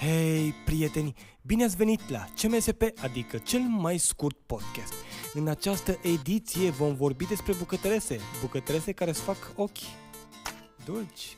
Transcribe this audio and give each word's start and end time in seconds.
Hei, 0.00 0.54
prieteni, 0.64 1.14
bine 1.42 1.64
ați 1.64 1.76
venit 1.76 2.08
la 2.08 2.24
CMSP, 2.40 2.82
adică 3.02 3.36
cel 3.36 3.60
mai 3.60 3.98
scurt 3.98 4.36
podcast. 4.46 4.92
În 5.34 5.48
această 5.48 5.98
ediție 6.02 6.70
vom 6.70 6.94
vorbi 6.94 7.26
despre 7.26 7.52
bucătărese, 7.58 8.20
bucătărese 8.40 8.92
care 8.92 9.10
îți 9.10 9.20
fac 9.20 9.52
ochi 9.56 9.78
dulci. 10.84 11.36